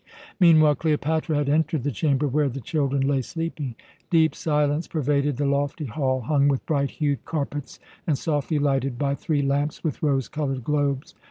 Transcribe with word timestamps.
Meanwhile 0.39 0.73
Cleopatra 0.77 1.35
had 1.35 1.47
entered 1.47 1.83
the 1.83 1.91
chamber 1.91 2.27
where 2.27 2.49
the 2.49 2.59
children 2.59 3.07
lay 3.07 3.21
sleeping. 3.21 3.75
Deep 4.09 4.33
silence 4.33 4.87
pervaded 4.87 5.37
the 5.37 5.45
lofty 5.45 5.85
hall 5.85 6.21
hung 6.21 6.47
with 6.47 6.65
bright 6.65 6.89
hued 6.89 7.23
carpets, 7.23 7.79
and 8.07 8.17
softly 8.17 8.57
lighted 8.57 8.97
by 8.97 9.13
three 9.13 9.43
lamps 9.43 9.83
with 9.83 10.01
rose 10.01 10.27
colored 10.27 10.63
globes. 10.63 11.13